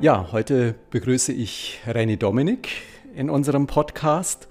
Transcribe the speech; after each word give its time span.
Ja, 0.00 0.28
heute 0.30 0.76
begrüße 0.90 1.32
ich 1.32 1.80
Renny 1.84 2.16
Dominik 2.16 2.68
in 3.16 3.28
unserem 3.28 3.66
Podcast. 3.66 4.46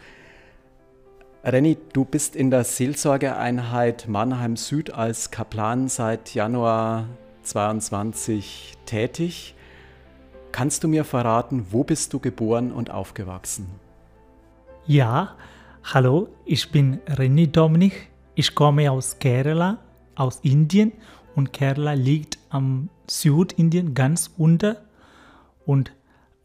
Renny, 1.41 1.77
du 1.93 2.03
bist 2.03 2.35
in 2.35 2.51
der 2.51 2.65
Seelsorgeeinheit 2.65 4.09
Mannheim 4.09 4.57
Süd 4.57 4.93
als 4.93 5.31
Kaplan 5.31 5.87
seit 5.87 6.33
Januar 6.33 7.07
22 7.43 8.73
tätig. 8.85 9.55
Kannst 10.51 10.83
du 10.83 10.89
mir 10.89 11.05
verraten, 11.05 11.67
wo 11.71 11.85
bist 11.85 12.11
du 12.11 12.19
geboren 12.19 12.73
und 12.73 12.91
aufgewachsen? 12.91 13.67
Ja, 14.85 15.37
hallo, 15.81 16.27
ich 16.43 16.71
bin 16.71 16.99
Renny 17.07 17.49
Dominik. 17.49 18.09
Ich 18.35 18.53
komme 18.53 18.91
aus 18.91 19.17
Kerala, 19.19 19.77
aus 20.13 20.39
Indien 20.41 20.91
und 21.37 21.53
Kerala 21.53 21.93
liegt 21.93 22.37
am 22.49 22.89
Südindien 23.09 23.93
ganz 23.93 24.29
unter 24.37 24.81
und 25.67 25.91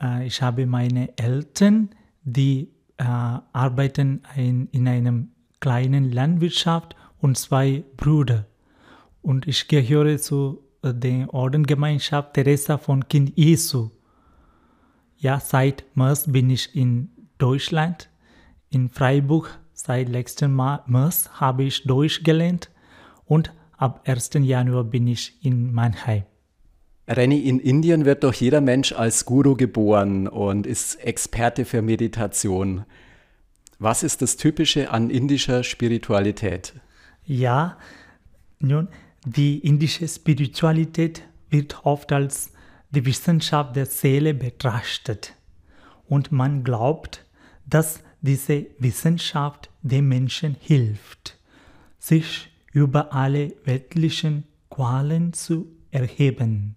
äh, 0.03 0.27
ich 0.27 0.43
habe 0.43 0.67
meine 0.67 1.17
Eltern, 1.17 1.91
die 2.25 2.69
äh, 2.99 3.05
arbeiten 3.05 4.23
ein, 4.35 4.69
in 4.73 4.89
einem 4.89 5.31
kleinen 5.61 6.11
Landwirtschaft 6.11 6.97
und 7.21 7.39
zwei 7.39 7.85
Brüder. 7.97 8.47
Und 9.23 9.47
ich 9.47 9.69
gehöre 9.69 10.19
zu 10.19 10.65
äh, 10.83 10.93
der 10.93 11.33
Ordengemeinschaft 11.33 12.35
Teresa 12.35 12.79
von 12.79 13.09
Kind 13.09 13.33
Jesu. 13.37 13.91
Ja, 15.19 15.39
seit 15.39 15.85
März 15.95 16.25
bin 16.27 16.51
ich 16.51 16.75
in 16.75 17.11
Deutschland, 17.39 18.11
in 18.71 18.91
Freiburg. 18.91 19.57
Seit 19.73 20.09
letzten 20.09 20.55
März 20.57 21.31
habe 21.35 21.63
ich 21.63 21.85
Deutsch 21.85 22.25
gelernt 22.25 22.71
und 23.25 23.53
ab 23.77 24.03
1. 24.05 24.31
Januar 24.35 24.85
bin 24.85 25.07
ich 25.07 25.45
in 25.45 25.73
Mannheim. 25.73 26.25
Renny, 27.13 27.41
in 27.41 27.59
Indien 27.59 28.05
wird 28.05 28.25
doch 28.25 28.35
jeder 28.35 28.61
Mensch 28.61 28.93
als 28.93 29.25
Guru 29.25 29.57
geboren 29.57 30.29
und 30.29 30.67
ist 30.67 30.97
Experte 30.97 31.65
für 31.65 31.83
Meditation. 31.83 32.85
Was 33.79 34.03
ist 34.03 34.23
das 34.23 34.37
Typische 34.37 34.91
an 34.91 35.11
indischer 35.11 35.65
Spiritualität? 35.65 36.75
Ja, 37.25 37.79
nun, 38.59 38.89
die 39.25 39.59
indische 39.59 40.07
Spiritualität 40.07 41.23
wird 41.51 41.85
oft 41.85 42.13
als 42.13 42.53
die 42.91 43.05
Wissenschaft 43.05 43.77
der 43.77 43.87
Seele 43.87 44.35
betrachtet. 44.35 45.35
Und 46.09 46.31
man 46.31 46.63
glaubt, 46.63 47.25
dass 47.67 48.01
diese 48.21 48.67
Wissenschaft 48.79 49.71
dem 49.83 50.09
Menschen 50.09 50.57
hilft, 50.61 51.39
sich 51.99 52.51
über 52.73 53.13
alle 53.13 53.55
weltlichen 53.65 54.45
Qualen 54.71 55.33
zu 55.33 55.67
erheben. 55.91 56.77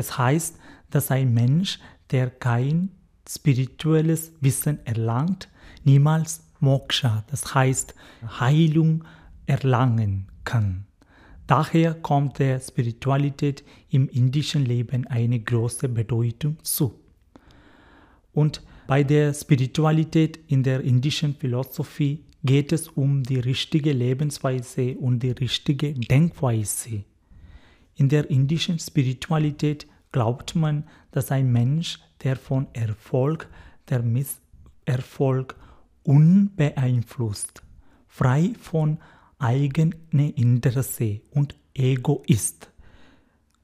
Es 0.00 0.16
heißt, 0.16 0.56
dass 0.88 1.10
ein 1.10 1.34
Mensch, 1.34 1.78
der 2.10 2.30
kein 2.30 2.88
spirituelles 3.28 4.32
Wissen 4.40 4.78
erlangt, 4.86 5.50
niemals 5.84 6.42
Moksha, 6.58 7.22
das 7.30 7.54
heißt 7.54 7.94
Heilung, 8.40 9.04
erlangen 9.44 10.28
kann. 10.44 10.86
Daher 11.46 11.92
kommt 11.92 12.38
der 12.38 12.60
Spiritualität 12.60 13.62
im 13.90 14.08
indischen 14.08 14.64
Leben 14.64 15.06
eine 15.06 15.38
große 15.38 15.90
Bedeutung 15.90 16.56
zu. 16.62 16.98
Und 18.32 18.62
bei 18.86 19.04
der 19.04 19.34
Spiritualität 19.34 20.40
in 20.46 20.62
der 20.62 20.80
indischen 20.80 21.34
Philosophie 21.34 22.24
geht 22.42 22.72
es 22.72 22.88
um 22.88 23.22
die 23.22 23.40
richtige 23.40 23.92
Lebensweise 23.92 24.96
und 24.96 25.22
die 25.22 25.32
richtige 25.32 25.92
Denkweise. 25.92 27.04
In 28.00 28.08
der 28.08 28.30
indischen 28.30 28.78
Spiritualität 28.78 29.86
glaubt 30.10 30.54
man, 30.54 30.84
dass 31.10 31.30
ein 31.30 31.52
Mensch, 31.52 31.98
der 32.22 32.34
von 32.36 32.66
Erfolg, 32.72 33.46
der 33.90 34.00
Misserfolg 34.02 35.54
unbeeinflusst, 36.02 37.62
frei 38.08 38.54
von 38.58 38.96
eigenem 39.38 40.32
Interesse 40.34 41.20
und 41.30 41.54
Ego 41.74 42.22
ist, 42.26 42.70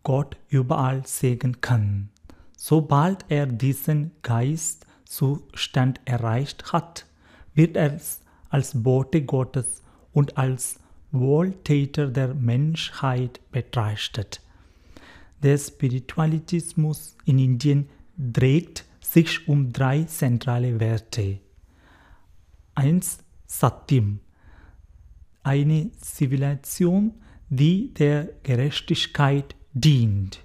Gott 0.03 0.37
überall 0.50 1.06
sehen 1.06 1.62
kann. 1.62 2.10
Sobald 2.59 3.25
er 3.31 3.47
diesen 3.47 4.10
Geistzustand 4.21 5.99
erreicht 6.05 6.75
hat, 6.75 7.06
wird 7.55 7.75
er 7.75 7.99
als 8.50 8.83
Bote 8.83 9.22
Gottes 9.22 9.83
und 10.12 10.37
als 10.37 10.78
Wohltäter 11.12 12.09
der 12.09 12.34
Menschheit 12.34 13.41
betrachtet. 13.50 14.41
Der 15.43 15.59
Spiritualismus 15.59 17.17
in 17.25 17.39
Indien 17.39 17.89
dreht 18.17 18.84
sich 19.00 19.47
um 19.49 19.72
drei 19.72 20.05
zentrale 20.05 20.81
Werte. 20.81 21.39
Eins 22.75 23.19
Satyam, 23.47 24.21
eine 25.43 25.93
Zivilisation, 26.00 27.15
die 27.49 27.95
der 27.95 28.31
Gerechtigkeit 28.43 29.55
dient. 29.72 30.41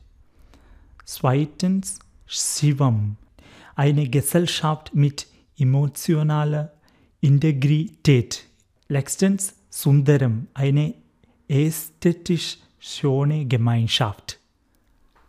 Zweitens 1.05 1.99
Shivam, 2.27 3.17
eine 3.75 4.07
Gesellschaft 4.07 4.93
mit 4.93 5.27
emotionaler 5.57 6.73
Integrität. 7.19 8.45
Letztens 8.87 9.55
Sundaram, 9.71 10.47
eine 10.53 10.93
ästhetisch 11.47 12.57
schöne 12.77 13.45
Gemeinschaft. 13.45 14.39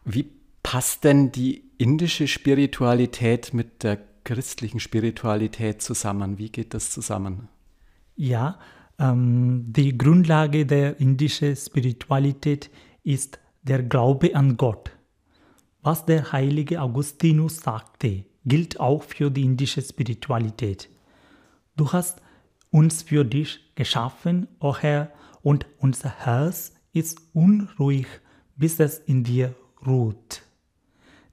Wie 0.04 0.26
passt 0.64 1.04
denn 1.04 1.30
die 1.30 1.62
indische 1.78 2.26
Spiritualität 2.26 3.54
mit 3.54 3.84
der 3.84 3.98
christlichen 4.25 4.80
Spiritualität 4.80 5.80
zusammen? 5.80 6.38
Wie 6.38 6.50
geht 6.50 6.75
das 6.75 6.91
zusammen? 6.91 7.48
Ja, 8.16 8.58
ähm, 8.98 9.64
die 9.69 9.97
Grundlage 9.97 10.66
der 10.66 10.98
indischen 10.98 11.54
Spiritualität 11.54 12.69
ist 13.04 13.38
der 13.62 13.84
Glaube 13.84 14.34
an 14.34 14.56
Gott. 14.56 14.91
Was 15.82 16.04
der 16.04 16.32
heilige 16.32 16.82
Augustinus 16.82 17.59
sagte, 17.59 18.24
gilt 18.44 18.80
auch 18.80 19.04
für 19.04 19.30
die 19.30 19.44
indische 19.44 19.82
Spiritualität. 19.82 20.88
Du 21.76 21.92
hast 21.92 22.20
uns 22.72 23.03
für 23.03 23.25
dich 23.25 23.60
geschaffen, 23.77 24.49
o 24.59 24.71
oh 24.71 24.77
Herr, 24.77 25.12
und 25.43 25.66
unser 25.78 26.10
Herz 26.25 26.72
ist 26.93 27.21
unruhig, 27.33 28.06
bis 28.56 28.81
es 28.81 28.99
in 28.99 29.22
dir 29.22 29.55
ruht. 29.87 30.43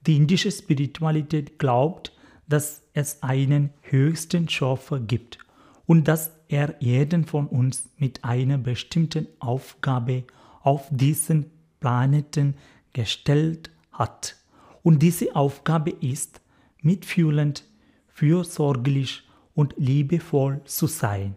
Die 0.06 0.16
indische 0.18 0.52
Spiritualität 0.52 1.58
glaubt, 1.58 2.14
dass 2.48 2.82
es 2.94 3.24
einen 3.24 3.72
höchsten 3.82 4.50
Schöpfer 4.50 5.00
gibt 5.00 5.40
und 5.86 6.08
dass 6.08 6.32
er 6.48 6.76
jeden 6.80 7.26
von 7.26 7.48
uns 7.48 7.90
mit 7.98 8.24
einer 8.24 8.58
bestimmten 8.58 9.28
Aufgabe 9.40 10.24
auf 10.62 10.88
diesen 10.90 11.52
Planeten 11.80 12.56
gestellt 12.94 13.70
hat. 13.92 14.36
Und 14.82 15.02
diese 15.02 15.36
Aufgabe 15.36 15.92
ist, 15.92 16.42
mitfühlend, 16.82 17.66
fürsorglich 18.08 19.24
und 19.60 19.74
liebevoll 19.76 20.62
zu 20.64 20.88
sein. 20.88 21.36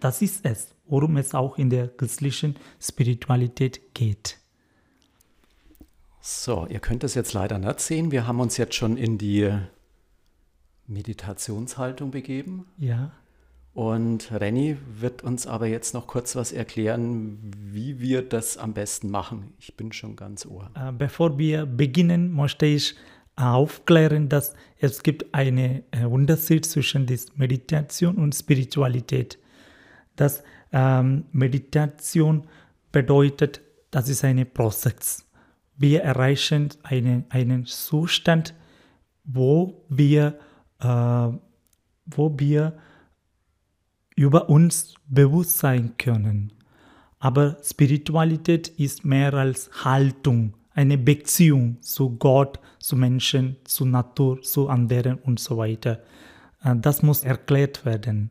Das 0.00 0.22
ist 0.22 0.44
es, 0.44 0.74
worum 0.88 1.16
es 1.18 1.34
auch 1.34 1.56
in 1.56 1.70
der 1.70 1.86
christlichen 1.86 2.56
Spiritualität 2.80 3.94
geht. 3.94 4.38
So, 6.20 6.66
ihr 6.68 6.80
könnt 6.80 7.04
das 7.04 7.14
jetzt 7.14 7.32
leider 7.32 7.58
nicht 7.58 7.78
sehen. 7.78 8.10
Wir 8.10 8.26
haben 8.26 8.40
uns 8.40 8.56
jetzt 8.56 8.74
schon 8.74 8.96
in 8.96 9.18
die 9.18 9.56
Meditationshaltung 10.88 12.10
begeben. 12.10 12.66
Ja. 12.76 13.12
Und 13.72 14.32
Renny 14.32 14.76
wird 14.98 15.22
uns 15.22 15.46
aber 15.46 15.68
jetzt 15.68 15.94
noch 15.94 16.08
kurz 16.08 16.34
was 16.34 16.50
erklären, 16.50 17.38
wie 17.54 18.00
wir 18.00 18.22
das 18.22 18.58
am 18.58 18.74
besten 18.74 19.10
machen. 19.10 19.52
Ich 19.60 19.76
bin 19.76 19.92
schon 19.92 20.16
ganz 20.16 20.44
ohr. 20.44 20.72
Äh, 20.74 20.90
bevor 20.90 21.38
wir 21.38 21.66
beginnen, 21.66 22.32
möchte 22.32 22.66
ich 22.66 22.96
aufklären, 23.40 24.28
dass 24.28 24.54
es 24.78 25.02
gibt 25.02 25.34
einen 25.34 25.82
äh, 25.90 26.04
Unterschied 26.04 26.64
zwischen 26.64 27.06
Meditation 27.34 28.16
und 28.16 28.34
Spiritualität. 28.34 29.38
Das 30.16 30.42
ähm, 30.72 31.24
Meditation 31.32 32.46
bedeutet, 32.92 33.60
das 33.90 34.08
ist 34.08 34.24
ein 34.24 34.46
Prozess. 34.52 35.26
Wir 35.76 36.02
erreichen 36.02 36.68
einen, 36.82 37.24
einen 37.30 37.64
Zustand, 37.66 38.54
wo 39.24 39.84
wir, 39.88 40.38
äh, 40.80 40.86
wo 40.86 42.34
wir 42.38 42.76
über 44.16 44.50
uns 44.50 44.94
bewusst 45.06 45.58
sein 45.58 45.94
können. 45.96 46.52
Aber 47.18 47.56
Spiritualität 47.62 48.68
ist 48.68 49.04
mehr 49.04 49.34
als 49.34 49.70
Haltung 49.84 50.54
eine 50.80 50.98
Beziehung 50.98 51.80
zu 51.82 52.16
Gott, 52.16 52.58
zu 52.78 52.96
Menschen, 52.96 53.56
zu 53.64 53.84
Natur, 53.84 54.40
zu 54.42 54.68
anderen 54.68 55.18
und 55.18 55.38
so 55.38 55.58
weiter. 55.58 56.02
Äh, 56.64 56.76
das 56.76 57.02
muss 57.02 57.22
erklärt 57.22 57.84
werden. 57.84 58.30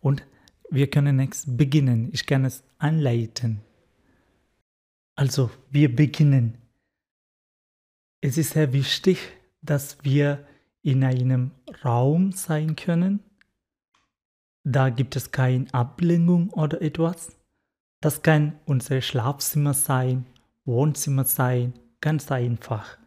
Und 0.00 0.26
wir 0.70 0.88
können 0.90 1.18
jetzt 1.20 1.56
beginnen. 1.56 2.10
Ich 2.12 2.26
kann 2.26 2.44
es 2.44 2.62
anleiten. 2.78 3.62
Also, 5.14 5.50
wir 5.70 5.94
beginnen. 5.94 6.58
Es 8.20 8.36
ist 8.36 8.52
sehr 8.52 8.72
wichtig, 8.72 9.18
dass 9.62 9.96
wir 10.02 10.46
in 10.82 11.02
einem 11.02 11.52
Raum 11.84 12.32
sein 12.32 12.76
können. 12.76 13.20
Da 14.64 14.90
gibt 14.90 15.16
es 15.16 15.30
keine 15.30 15.72
Ablenkung 15.72 16.50
oder 16.50 16.82
etwas. 16.82 17.36
Das 18.00 18.22
kann 18.22 18.58
unser 18.66 19.00
Schlafzimmer 19.00 19.72
sein, 19.72 20.26
Wohnzimmer 20.64 21.24
sein, 21.24 21.72
ganz 22.00 22.30
einfach. 22.30 22.98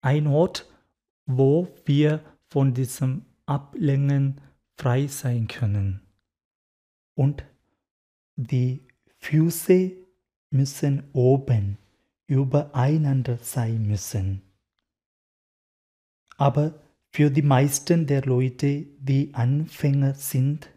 Ein 0.00 0.26
Ort, 0.26 0.68
wo 1.26 1.68
wir 1.84 2.20
von 2.48 2.74
diesem 2.74 3.24
Ablenken 3.46 4.40
frei 4.76 5.06
sein 5.06 5.48
können. 5.48 6.00
Und 7.14 7.44
die 8.36 8.86
Füße 9.18 9.92
müssen 10.50 11.04
oben 11.12 11.78
übereinander 12.26 13.38
sein 13.38 13.86
müssen. 13.86 14.42
Aber 16.36 16.80
für 17.10 17.30
die 17.30 17.42
meisten 17.42 18.06
der 18.06 18.22
Leute, 18.22 18.86
die 18.98 19.34
Anfänger 19.34 20.14
sind, 20.14 20.70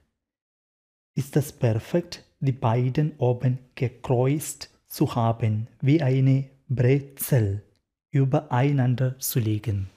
ist 1.15 1.37
es 1.37 1.53
perfekt, 1.53 2.25
die 2.39 2.51
beiden 2.51 3.17
oben 3.17 3.59
gekreuzt 3.75 4.69
zu 4.85 5.15
haben, 5.15 5.67
wie 5.81 6.01
eine 6.01 6.49
Brezel 6.75 7.63
übereinander 8.11 9.17
zu 9.19 9.39
legen. 9.39 9.89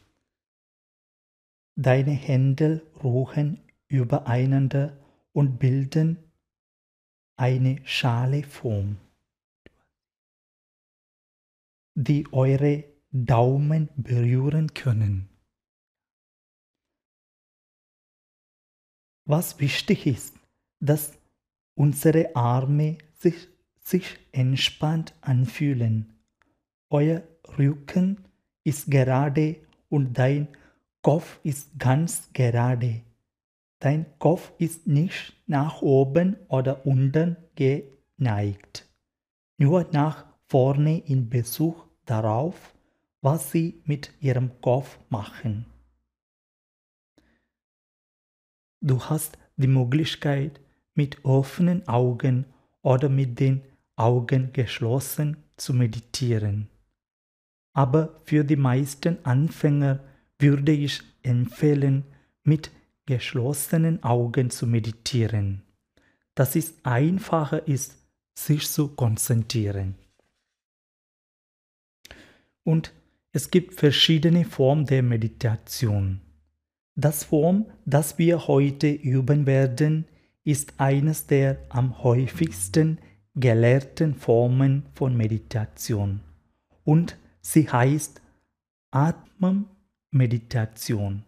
Deine 1.77 2.13
Hände 2.13 2.83
ruhen 3.03 3.61
übereinander 3.89 4.97
und 5.33 5.59
bilden 5.59 6.19
eine 7.37 7.81
Schale 7.87 8.43
Form, 8.43 8.97
die 11.95 12.27
eure 12.33 12.85
Daumen 13.13 13.89
berühren 13.97 14.75
können. 14.75 15.29
Was 19.25 19.61
wichtig 19.61 20.07
ist, 20.07 20.35
dass 20.81 21.19
unsere 21.77 22.35
Arme 22.35 22.99
sich, 23.15 23.49
sich 23.81 24.19
entspannt 24.33 25.15
anfühlen. 25.21 26.18
Euer 26.91 27.23
Rücken 27.59 28.25
ist 28.65 28.91
gerade 28.91 29.57
und 29.89 30.15
dein 30.15 30.49
Kopf 31.03 31.39
ist 31.43 31.79
ganz 31.79 32.31
gerade. 32.33 33.03
Dein 33.79 34.07
Kopf 34.19 34.53
ist 34.59 34.87
nicht 34.87 35.35
nach 35.47 35.83
oben 35.83 36.37
oder 36.49 36.87
unten 36.87 37.37
geneigt, 37.55 38.89
nur 39.59 39.87
nach 39.93 40.25
vorne 40.49 40.99
in 41.01 41.29
Bezug 41.29 41.87
darauf, 42.07 42.75
was 43.21 43.53
sie 43.53 43.83
mit 43.85 44.13
ihrem 44.21 44.61
Kopf 44.61 44.99
machen. 45.11 45.67
Du 48.81 49.03
hast 49.05 49.37
die 49.57 49.67
Möglichkeit, 49.67 50.61
mit 50.95 51.25
offenen 51.25 51.87
Augen 51.87 52.47
oder 52.83 53.09
mit 53.09 53.39
den 53.39 53.63
Augen 53.95 54.53
geschlossen 54.53 55.37
zu 55.57 55.75
meditieren. 55.75 56.69
Aber 57.79 58.19
für 58.25 58.43
die 58.43 58.57
meisten 58.57 59.25
Anfänger 59.25 60.01
würde 60.41 60.73
ich 60.73 61.01
empfehlen, 61.23 62.03
mit 62.43 62.73
geschlossenen 63.07 64.03
Augen 64.03 64.51
zu 64.51 64.67
meditieren, 64.67 65.63
dass 66.35 66.57
es 66.57 66.75
einfacher 66.83 67.69
ist, 67.69 67.97
sich 68.35 68.69
zu 68.69 68.89
konzentrieren. 68.89 69.95
Und 72.65 72.93
es 73.31 73.49
gibt 73.49 73.75
verschiedene 73.75 74.45
Formen 74.45 74.85
der 74.85 75.05
Meditation. 75.05 76.21
Das 76.97 77.23
Form, 77.23 77.67
das 77.85 78.19
wir 78.19 78.49
heute 78.49 78.91
üben 78.91 79.47
werden, 79.47 80.05
ist 80.43 80.75
eines 80.79 81.29
der 81.29 81.59
am 81.69 82.03
häufigsten 82.03 82.99
gelehrten 83.37 84.17
Formen 84.17 84.85
von 84.95 85.17
Meditation 85.17 86.23
und 86.83 87.17
sie 87.41 87.71
heißt 87.71 88.21
Atmung-Meditation 88.91 91.25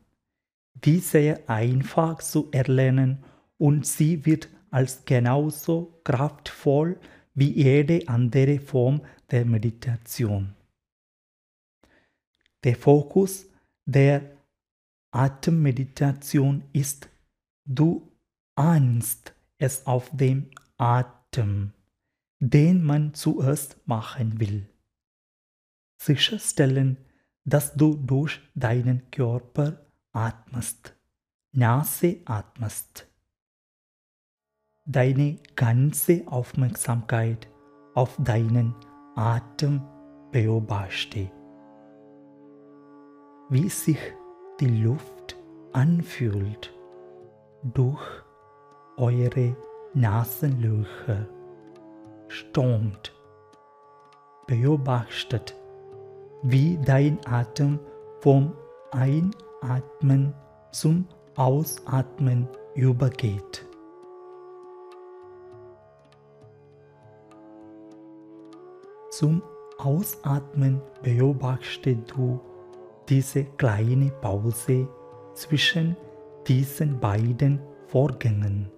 die 0.84 0.98
sehr 0.98 1.48
einfach 1.48 2.18
zu 2.18 2.48
erlernen 2.52 3.24
und 3.58 3.86
sie 3.86 4.24
wird 4.24 4.48
als 4.70 5.04
genauso 5.04 6.00
kraftvoll 6.04 6.98
wie 7.34 7.52
jede 7.52 8.08
andere 8.08 8.60
Form 8.60 9.02
der 9.30 9.44
Meditation. 9.44 10.54
Der 12.64 12.76
Fokus 12.76 13.46
der 13.84 14.22
Atemmeditation 15.10 16.62
ist, 16.72 17.08
du 17.64 18.08
ahnst 18.54 19.34
es 19.58 19.86
auf 19.86 20.10
dem 20.12 20.50
Atem, 20.76 21.72
den 22.38 22.84
man 22.84 23.14
zuerst 23.14 23.76
machen 23.86 24.40
will. 24.40 24.69
Sicherstellen, 26.02 26.96
dass 27.44 27.74
du 27.74 27.94
durch 27.94 28.40
deinen 28.54 29.10
Körper 29.10 29.84
atmest, 30.12 30.96
Nase 31.52 32.22
atmest. 32.24 33.06
Deine 34.86 35.36
ganze 35.56 36.22
Aufmerksamkeit 36.26 37.48
auf 37.94 38.16
deinen 38.18 38.74
Atem 39.14 39.82
beobachte. 40.32 41.30
Wie 43.50 43.68
sich 43.68 44.00
die 44.58 44.82
Luft 44.82 45.36
anfühlt 45.74 46.72
durch 47.62 48.02
eure 48.96 49.54
Nasenlöcher, 49.92 51.28
stürmt. 52.28 53.12
Beobachtet, 54.46 55.59
wie 56.42 56.78
dein 56.78 57.18
Atem 57.26 57.78
vom 58.20 58.52
Ein- 58.92 59.30
Atmen 59.60 60.34
zum 60.72 61.06
Ausatmen 61.36 62.48
übergeht. 62.74 63.66
Zum 69.10 69.42
Ausatmen 69.76 70.80
beobachte 71.02 71.96
du 71.96 72.40
diese 73.08 73.44
kleine 73.44 74.10
Pause 74.22 74.88
zwischen 75.34 75.96
diesen 76.46 76.98
beiden 77.00 77.60
Vorgängen. 77.88 78.70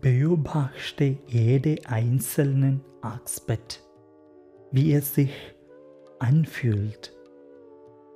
Beobachte 0.00 1.16
jede 1.26 1.76
einzelnen 1.86 2.80
Aspekt, 3.02 3.83
wie 4.74 4.92
es 4.92 5.14
sich 5.14 5.30
anfühlt 6.18 7.14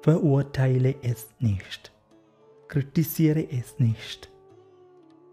Verurteile 0.02 0.94
es 1.02 1.28
nicht. 1.40 1.92
Kritisiere 2.68 3.46
es 3.50 3.78
nicht. 3.78 4.30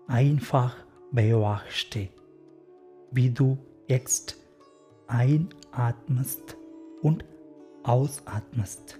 Einfach 0.07 0.75
beobachte, 1.11 2.09
wie 3.11 3.29
du 3.29 3.57
jetzt 3.87 4.37
einatmest 5.07 6.57
und 7.01 7.23
ausatmest. 7.83 8.99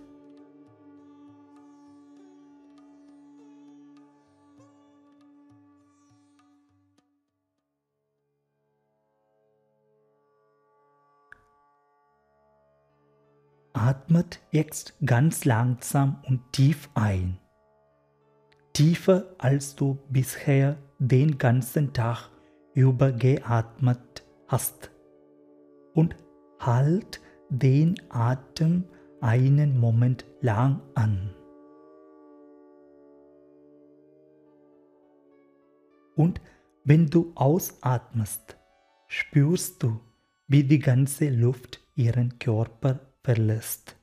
Atmet 13.86 14.39
jetzt 14.50 14.96
ganz 15.06 15.46
langsam 15.46 16.20
und 16.27 16.42
tief 16.51 16.89
ein. 16.96 17.38
Tiefer 18.74 19.36
als 19.38 19.75
du 19.75 20.00
bisher 20.10 20.77
den 20.98 21.38
ganzen 21.38 21.94
Tag 21.94 22.32
über 22.74 23.12
geatmet 23.12 24.25
hast. 24.48 24.89
Und 25.94 26.15
halt 26.60 27.22
den 27.50 27.94
Atem 28.10 28.86
einen 29.22 29.80
Moment 29.80 30.25
lang 30.42 30.82
an. 30.96 31.36
Und 36.15 36.42
wenn 36.86 37.06
du 37.06 37.34
ausatmest, 37.36 38.58
spürst 39.06 39.84
du, 39.84 40.00
wie 40.48 40.63
die 40.63 40.80
ganze 40.80 41.30
Luft 41.30 41.82
ihren 41.94 42.39
Körper 42.39 43.00
verlässt. 43.25 43.98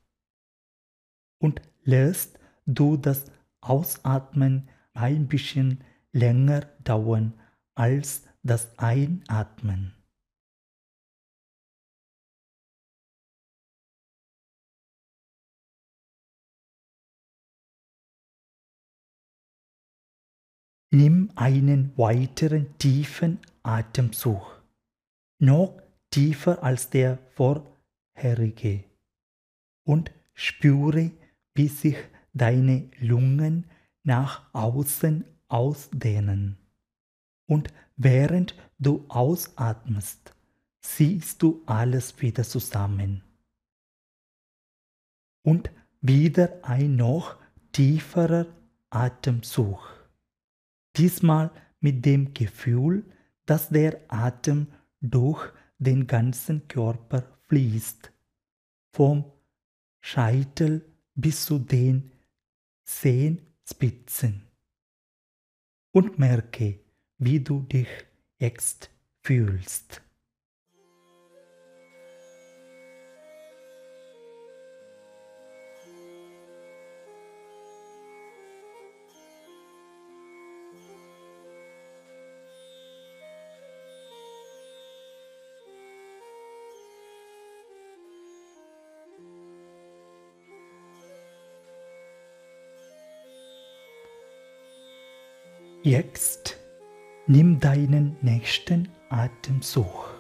Und 1.40 1.62
lässt 1.84 2.40
du 2.66 2.96
das 2.96 3.30
Ausatmen 3.60 4.68
ein 4.94 5.28
bisschen 5.28 5.84
länger 6.10 6.62
dauern 6.82 7.40
als 7.74 8.24
das 8.42 8.76
Einatmen. 8.78 9.94
Nimm 20.94 21.30
einen 21.36 21.96
weiteren 21.96 22.76
tiefen 22.76 23.38
Atemzug, 23.62 24.62
noch 25.38 25.80
tiefer 26.10 26.62
als 26.62 26.90
der 26.90 27.18
vorherige 27.34 28.91
und 29.84 30.12
spüre, 30.34 31.10
wie 31.54 31.68
sich 31.68 31.96
deine 32.32 32.90
Lungen 32.98 33.66
nach 34.02 34.52
außen 34.52 35.24
ausdehnen. 35.48 36.58
Und 37.46 37.72
während 37.96 38.56
du 38.78 39.04
ausatmest, 39.08 40.34
siehst 40.80 41.42
du 41.42 41.62
alles 41.66 42.20
wieder 42.20 42.44
zusammen. 42.44 43.22
Und 45.42 45.70
wieder 46.00 46.60
ein 46.62 46.96
noch 46.96 47.36
tieferer 47.72 48.46
Atemzug. 48.90 49.78
Diesmal 50.96 51.50
mit 51.80 52.04
dem 52.04 52.34
Gefühl, 52.34 53.04
dass 53.46 53.68
der 53.68 54.00
Atem 54.08 54.68
durch 55.00 55.52
den 55.78 56.06
ganzen 56.06 56.68
Körper 56.68 57.24
fließt, 57.48 58.12
vom 58.92 59.24
Scheitel 60.04 60.84
bis 61.14 61.46
zu 61.46 61.58
den 61.58 62.10
Zehenspitzen. 62.82 64.42
Und 65.92 66.18
merke, 66.18 66.80
wie 67.18 67.40
du 67.40 67.60
dich 67.60 67.88
jetzt 68.38 68.90
fühlst. 69.20 70.01
Jetzt 95.84 96.60
nimm 97.26 97.58
deinen 97.58 98.16
nächsten 98.22 98.88
Atemzug 99.08 100.14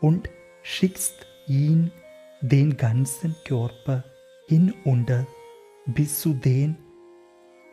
und 0.00 0.28
schickst 0.64 1.14
ihn 1.46 1.92
den 2.40 2.76
ganzen 2.76 3.36
Körper 3.44 4.02
hinunter 4.48 5.28
bis 5.86 6.20
zu 6.20 6.34
den 6.34 6.76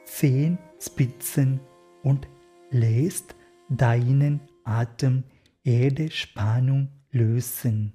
Zehenspitzen 0.05 1.59
und 2.03 2.27
lässt 2.69 3.35
deinen 3.67 4.41
Atem 4.63 5.23
jede 5.63 6.11
Spannung 6.11 6.89
lösen, 7.09 7.93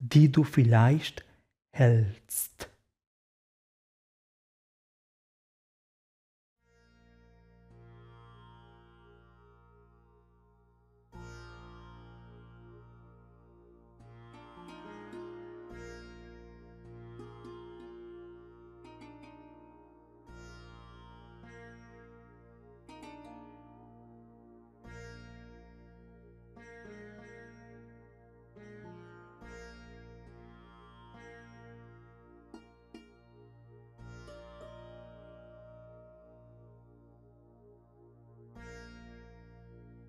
die 0.00 0.32
du 0.32 0.42
vielleicht 0.42 1.24
hältst. 1.70 2.69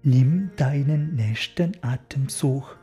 Nimm 0.04 0.50
deinen 0.56 1.16
nächsten 1.16 1.74
Atemzug 1.82 2.80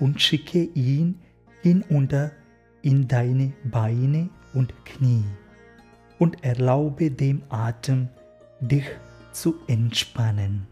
und 0.00 0.22
schicke 0.22 0.62
ihn 0.62 1.20
hinunter 1.60 2.32
in 2.80 3.06
deine 3.06 3.52
Beine 3.64 4.30
und 4.54 4.72
Knie 4.86 5.24
und 6.18 6.42
erlaube 6.42 7.10
dem 7.10 7.42
Atem, 7.50 8.08
dich 8.60 8.86
zu 9.32 9.56
entspannen. 9.66 10.66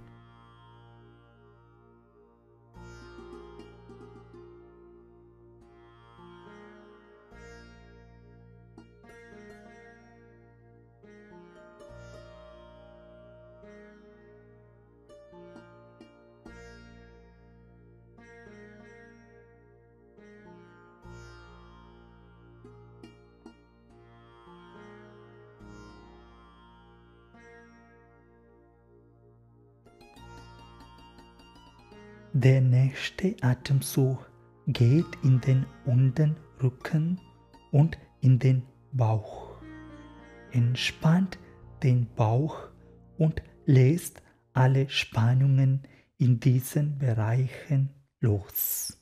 Der 32.32 32.60
nächste 32.60 33.34
Atemzug 33.40 34.30
geht 34.68 35.06
in 35.24 35.40
den 35.40 35.66
unteren 35.84 36.36
Rücken 36.62 37.20
und 37.72 37.98
in 38.20 38.38
den 38.38 38.62
Bauch. 38.92 39.60
Entspannt 40.52 41.40
den 41.82 42.06
Bauch 42.14 42.68
und 43.18 43.42
lässt 43.66 44.22
alle 44.52 44.88
Spannungen 44.88 45.82
in 46.18 46.38
diesen 46.38 46.98
Bereichen 46.98 47.90
los. 48.20 48.99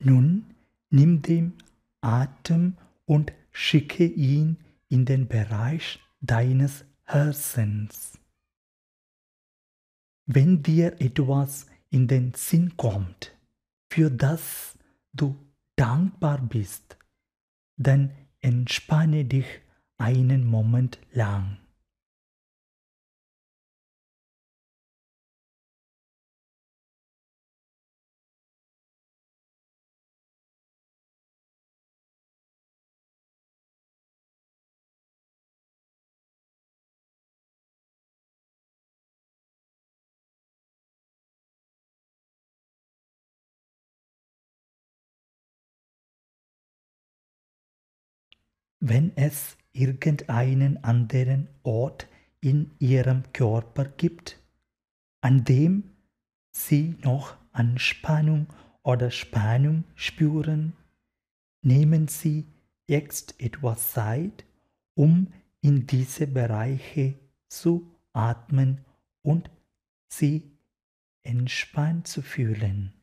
Nun 0.00 0.54
nimm 0.90 1.22
den 1.22 1.54
Atem 2.00 2.76
und 3.04 3.32
schicke 3.50 4.04
ihn 4.04 4.58
in 4.88 5.04
den 5.04 5.28
Bereich 5.28 6.00
deines 6.20 6.84
Herzens. 7.04 8.18
Wenn 10.26 10.62
dir 10.62 11.00
etwas 11.00 11.66
in 11.90 12.06
den 12.06 12.34
Sinn 12.34 12.76
kommt, 12.76 13.36
für 13.90 14.10
das 14.10 14.78
du 15.12 15.36
dankbar 15.74 16.38
bist, 16.42 16.96
dann 17.76 18.12
entspanne 18.40 19.24
dich 19.24 19.46
einen 19.96 20.46
Moment 20.46 20.98
lang. 21.12 21.58
Wenn 48.80 49.16
es 49.16 49.56
irgendeinen 49.72 50.82
anderen 50.84 51.48
Ort 51.62 52.08
in 52.40 52.70
ihrem 52.78 53.24
Körper 53.32 53.84
gibt, 53.84 54.40
an 55.20 55.44
dem 55.44 55.90
sie 56.50 56.96
noch 57.02 57.36
Anspannung 57.52 58.46
oder 58.82 59.10
Spannung 59.10 59.84
spüren, 59.94 60.74
nehmen 61.62 62.08
sie 62.08 62.46
jetzt 62.86 63.40
etwas 63.40 63.92
Zeit, 63.92 64.44
um 64.94 65.32
in 65.60 65.86
diese 65.86 66.26
Bereiche 66.26 67.14
zu 67.48 67.90
atmen 68.12 68.84
und 69.22 69.50
sie 70.08 70.50
entspannt 71.22 72.06
zu 72.06 72.22
fühlen. 72.22 72.97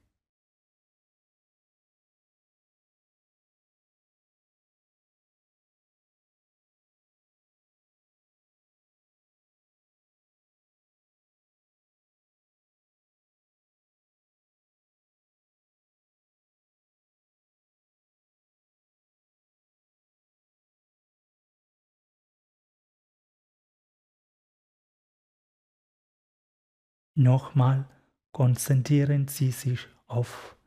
Nochmal 27.18 27.88
konzentrieren 28.34 29.30
Sie 29.30 29.52
sich 29.52 29.88
auf 30.08 30.58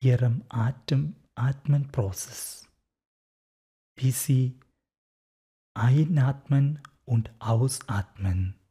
Ihrem 0.00 0.44
Atem, 0.48 1.16
Atmenprozess, 1.34 2.68
wie 3.96 4.12
Sie 4.12 4.60
einatmen 5.74 6.80
und 7.04 7.32
ausatmen. 7.40 8.61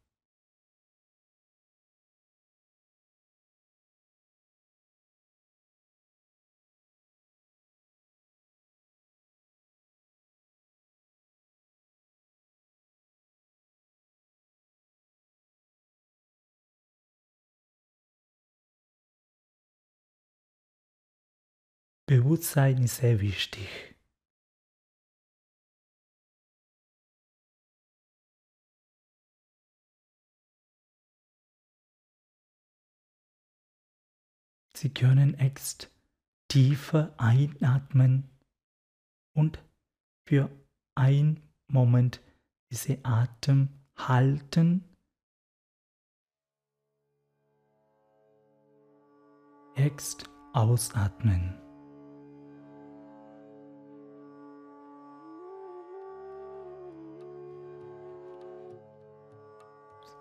Bewusstsein 22.12 22.84
ist 22.84 22.98
sehr 22.98 23.22
wichtig. 23.22 23.70
Sie 34.76 34.94
können 34.94 35.38
jetzt 35.40 35.90
tiefer 36.50 37.16
einatmen 37.18 38.30
und 39.34 39.64
für 40.28 40.52
einen 40.96 41.40
Moment 41.68 42.20
diese 42.72 43.00
Atem 43.06 43.70
halten. 43.96 44.84
Jetzt 49.78 50.30
ausatmen. 50.52 51.61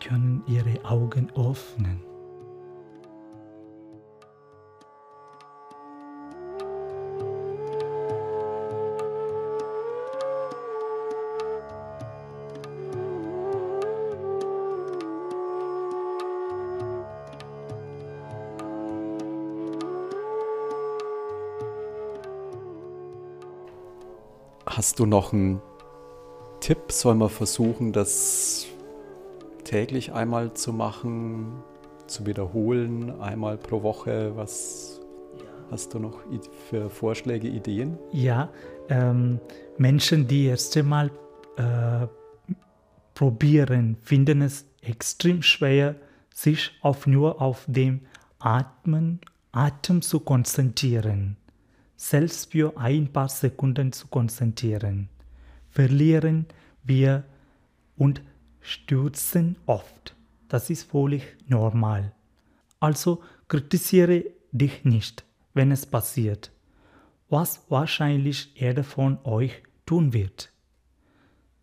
Können 0.00 0.42
ihre 0.46 0.84
Augen 0.84 1.30
öffnen. 1.36 2.02
Hast 24.66 24.98
du 24.98 25.04
noch 25.04 25.34
einen 25.34 25.60
Tipp? 26.60 26.90
Sollen 26.90 27.18
wir 27.18 27.28
versuchen, 27.28 27.92
das 27.92 28.66
täglich 29.70 30.12
einmal 30.12 30.52
zu 30.54 30.72
machen, 30.72 31.62
zu 32.08 32.26
wiederholen, 32.26 33.20
einmal 33.20 33.56
pro 33.56 33.84
Woche? 33.84 34.32
Was 34.34 35.00
hast 35.70 35.94
du 35.94 36.00
noch 36.00 36.18
für 36.68 36.90
Vorschläge, 36.90 37.46
Ideen? 37.46 37.96
Ja, 38.10 38.48
ähm, 38.88 39.38
Menschen, 39.78 40.26
die 40.26 40.46
erst 40.46 40.76
einmal 40.76 41.12
äh, 41.56 42.08
probieren, 43.14 43.96
finden 44.02 44.42
es 44.42 44.66
extrem 44.82 45.40
schwer, 45.40 45.94
sich 46.34 46.72
auf 46.82 47.06
nur 47.06 47.40
auf 47.40 47.64
dem 47.68 48.00
Atmen, 48.40 49.20
Atem 49.52 50.02
zu 50.02 50.18
konzentrieren, 50.18 51.36
selbst 51.96 52.50
für 52.50 52.76
ein 52.76 53.12
paar 53.12 53.28
Sekunden 53.28 53.92
zu 53.92 54.08
konzentrieren. 54.08 55.08
Verlieren 55.70 56.46
wir 56.82 57.22
und 57.96 58.22
stürzen 58.60 59.56
oft. 59.66 60.14
Das 60.48 60.70
ist 60.70 60.90
völlig 60.90 61.22
normal. 61.46 62.12
Also 62.80 63.22
kritisiere 63.48 64.24
dich 64.52 64.84
nicht, 64.84 65.24
wenn 65.54 65.70
es 65.70 65.86
passiert, 65.86 66.50
was 67.28 67.64
wahrscheinlich 67.68 68.52
jeder 68.54 68.84
von 68.84 69.18
euch 69.24 69.62
tun 69.86 70.12
wird. 70.12 70.52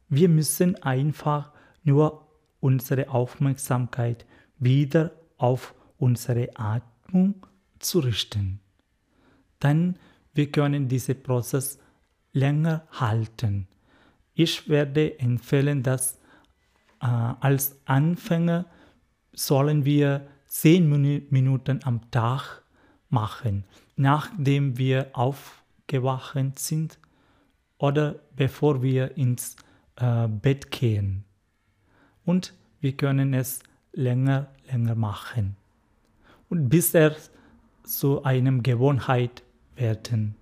Wir 0.09 0.29
müssen 0.29 0.81
einfach 0.83 1.51
nur 1.83 2.27
unsere 2.59 3.09
Aufmerksamkeit 3.09 4.25
wieder 4.57 5.11
auf 5.37 5.75
unsere 5.97 6.49
Atmung 6.55 7.45
zu 7.79 7.99
richten. 7.99 8.59
Dann 9.59 9.97
wir 10.37 10.51
können 10.51 10.87
diesen 10.87 11.23
Prozess 11.23 11.79
länger 12.31 12.87
halten. 12.91 13.67
Ich 14.35 14.69
werde 14.69 15.19
empfehlen, 15.19 15.81
dass 15.81 16.19
als 17.05 17.79
Anfänger 17.85 18.65
sollen 19.33 19.85
wir 19.85 20.27
zehn 20.47 20.89
Minuten 21.29 21.79
am 21.83 22.09
Tag 22.11 22.63
machen, 23.09 23.63
nachdem 23.95 24.77
wir 24.77 25.09
aufgewacht 25.13 26.59
sind 26.59 26.97
oder 27.77 28.15
bevor 28.35 28.81
wir 28.81 29.17
ins 29.17 29.55
äh, 29.97 30.27
Bett 30.27 30.71
gehen. 30.71 31.23
Und 32.25 32.53
wir 32.81 32.93
können 32.93 33.33
es 33.33 33.59
länger, 33.93 34.47
länger 34.71 34.95
machen. 34.95 35.55
Und 36.49 36.69
bis 36.69 36.93
er 36.93 37.15
zu 37.83 38.23
einer 38.23 38.51
Gewohnheit 38.61 39.43
werden. 39.75 40.35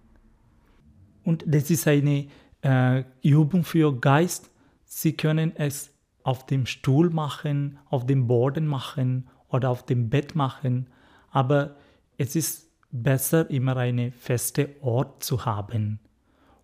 Und 1.24 1.44
das 1.48 1.70
ist 1.70 1.88
eine 1.88 2.28
äh, 2.62 3.04
Übung 3.22 3.64
für 3.64 4.00
Geist. 4.00 4.50
Sie 4.86 5.14
können 5.14 5.56
es 5.56 5.92
auf 6.26 6.44
dem 6.48 6.66
Stuhl 6.66 7.12
machen, 7.12 7.78
auf 7.86 8.08
dem 8.08 8.26
Boden 8.26 8.66
machen 8.66 9.30
oder 9.48 9.70
auf 9.70 9.86
dem 9.86 10.10
Bett 10.10 10.34
machen, 10.36 10.90
aber 11.30 11.76
es 12.18 12.36
ist 12.36 12.72
besser, 12.92 13.48
immer 13.52 13.78
eine 13.78 14.12
feste 14.12 14.76
Ort 14.82 15.24
zu 15.24 15.46
haben. 15.46 16.00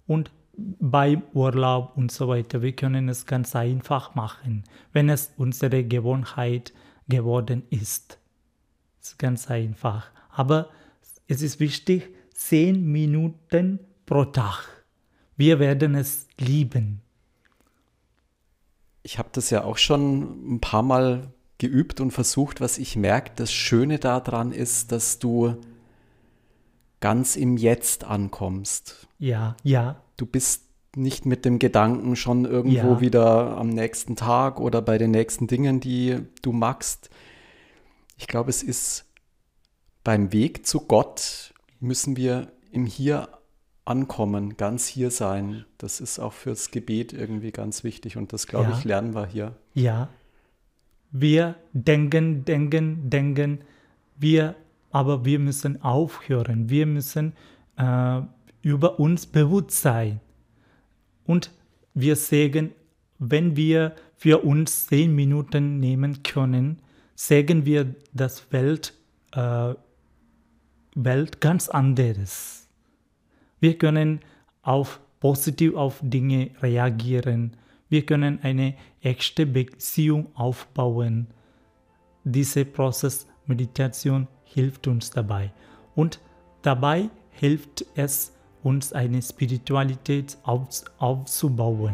Und 0.07 0.31
beim 0.57 1.21
Urlaub 1.33 1.95
und 1.95 2.11
so 2.11 2.27
weiter, 2.27 2.63
wir 2.63 2.75
können 2.75 3.07
es 3.07 3.27
ganz 3.27 3.55
einfach 3.55 4.15
machen, 4.15 4.63
wenn 4.93 5.09
es 5.09 5.31
unsere 5.37 5.83
Gewohnheit 5.83 6.73
geworden 7.07 7.61
ist. 7.69 8.17
Es 8.99 9.09
ist 9.09 9.19
ganz 9.19 9.51
einfach. 9.51 10.09
Aber 10.31 10.69
es 11.27 11.43
ist 11.43 11.59
wichtig, 11.59 12.09
zehn 12.33 12.83
Minuten 12.83 13.79
pro 14.07 14.25
Tag. 14.25 14.67
Wir 15.37 15.59
werden 15.59 15.93
es 15.93 16.27
lieben 16.39 17.01
ich 19.03 19.17
habe 19.17 19.29
das 19.31 19.49
ja 19.49 19.63
auch 19.63 19.77
schon 19.77 20.55
ein 20.55 20.61
paar 20.61 20.83
Mal 20.83 21.31
geübt 21.57 22.01
und 22.01 22.11
versucht, 22.11 22.61
was 22.61 22.77
ich 22.77 22.95
merke. 22.95 23.31
Das 23.35 23.51
Schöne 23.51 23.99
daran 23.99 24.51
ist, 24.51 24.91
dass 24.91 25.19
du 25.19 25.55
ganz 26.99 27.35
im 27.35 27.57
Jetzt 27.57 28.03
ankommst. 28.03 29.07
Ja, 29.19 29.55
ja. 29.63 30.01
Du 30.17 30.25
bist 30.25 30.63
nicht 30.95 31.25
mit 31.25 31.45
dem 31.45 31.59
Gedanken 31.59 32.15
schon 32.15 32.45
irgendwo 32.45 32.93
ja. 32.93 33.01
wieder 33.01 33.57
am 33.57 33.69
nächsten 33.69 34.15
Tag 34.15 34.59
oder 34.59 34.81
bei 34.81 34.97
den 34.97 35.11
nächsten 35.11 35.47
Dingen, 35.47 35.79
die 35.79 36.17
du 36.41 36.51
magst. 36.51 37.09
Ich 38.17 38.27
glaube, 38.27 38.49
es 38.49 38.61
ist 38.61 39.05
beim 40.03 40.33
Weg 40.33 40.65
zu 40.65 40.81
Gott 40.81 41.53
müssen 41.79 42.17
wir 42.17 42.51
im 42.71 42.85
Hier 42.85 43.29
ankommen, 43.85 44.57
ganz 44.57 44.87
hier 44.87 45.11
sein. 45.11 45.65
Das 45.77 45.99
ist 45.99 46.19
auch 46.19 46.33
fürs 46.33 46.71
Gebet 46.71 47.13
irgendwie 47.13 47.51
ganz 47.51 47.83
wichtig 47.83 48.17
und 48.17 48.33
das, 48.33 48.47
glaube 48.47 48.71
ja. 48.71 48.77
ich, 48.77 48.83
lernen 48.83 49.15
wir 49.15 49.25
hier. 49.25 49.55
Ja. 49.73 50.09
Wir 51.11 51.55
denken, 51.73 52.45
denken, 52.45 53.09
denken, 53.09 53.61
wir, 54.17 54.55
aber 54.91 55.25
wir 55.25 55.39
müssen 55.39 55.81
aufhören. 55.81 56.69
Wir 56.69 56.85
müssen 56.85 57.33
äh, 57.77 58.21
über 58.61 58.99
uns 58.99 59.25
bewusst 59.25 59.71
sein. 59.71 60.21
Und 61.25 61.51
wir 61.93 62.15
sagen, 62.15 62.71
wenn 63.19 63.55
wir 63.55 63.95
für 64.15 64.43
uns 64.43 64.87
zehn 64.87 65.13
Minuten 65.13 65.79
nehmen 65.79 66.23
können, 66.23 66.81
sägen 67.15 67.65
wir 67.65 67.93
das 68.13 68.51
Welt 68.51 68.93
äh, 69.33 69.73
Welt 70.95 71.39
ganz 71.39 71.69
anderes. 71.69 72.60
Wir 73.61 73.77
können 73.77 74.19
auf 74.63 74.99
positiv 75.19 75.75
auf 75.75 75.99
Dinge 76.01 76.49
reagieren. 76.61 77.55
Wir 77.89 78.05
können 78.05 78.39
eine 78.41 78.73
echte 79.01 79.45
Beziehung 79.45 80.27
aufbauen. 80.33 81.27
Dieser 82.23 82.65
Prozess 82.65 83.27
Meditation 83.45 84.27
hilft 84.43 84.87
uns 84.87 85.11
dabei. 85.11 85.51
Und 85.95 86.19
dabei 86.63 87.09
hilft 87.29 87.85
es 87.95 88.33
uns 88.63 88.93
eine 88.93 89.21
Spiritualität 89.21 90.37
auf, 90.43 90.83
aufzubauen. 90.97 91.93